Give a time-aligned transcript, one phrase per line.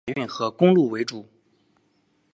[0.07, 1.29] 以海运和公路为主。